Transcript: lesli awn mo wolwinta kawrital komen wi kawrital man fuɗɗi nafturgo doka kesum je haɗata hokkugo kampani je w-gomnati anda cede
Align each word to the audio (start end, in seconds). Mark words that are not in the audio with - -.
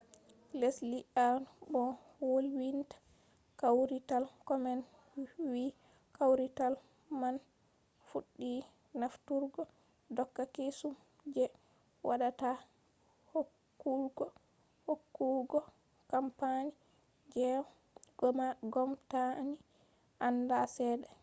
lesli 0.59 0.99
awn 1.25 1.43
mo 1.73 1.83
wolwinta 2.29 2.97
kawrital 3.61 4.23
komen 4.47 4.79
wi 5.51 5.63
kawrital 6.17 6.73
man 7.21 7.35
fuɗɗi 8.07 8.51
nafturgo 8.99 9.61
doka 10.15 10.43
kesum 10.55 10.93
je 11.33 11.43
haɗata 12.03 12.49
hokkugo 14.87 15.59
kampani 16.11 16.69
je 17.33 17.45
w-gomnati 18.21 19.53
anda 20.27 20.57
cede 20.75 21.07